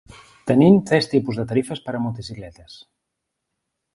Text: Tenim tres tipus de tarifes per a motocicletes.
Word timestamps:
Tenim 0.51 0.77
tres 0.91 1.07
tipus 1.11 1.37
de 1.41 1.43
tarifes 1.51 1.83
per 1.89 1.95
a 1.97 2.01
motocicletes. 2.05 2.79